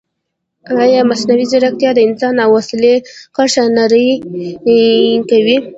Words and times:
ایا 0.83 1.01
مصنوعي 1.11 1.45
ځیرکتیا 1.51 1.89
د 1.93 1.99
انسان 2.07 2.35
او 2.43 2.49
وسیلې 2.57 2.93
کرښه 3.35 3.63
نه 3.75 3.85
نری 3.89 4.07
کوي؟ 5.31 5.57